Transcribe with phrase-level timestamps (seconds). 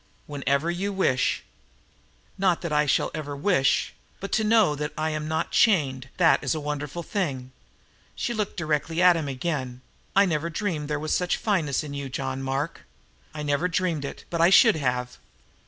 [0.25, 1.43] "Whenever you wish!"
[2.35, 6.43] "Not that I ever shall wish, but to know that I am not chained, that
[6.43, 7.51] is the wonderful thing."
[8.15, 9.81] She looked directly at him again:
[10.15, 12.81] "I never dreamed there was so much fineness in you, John Mark,
[13.31, 15.19] I never dreamed it, but I should have!"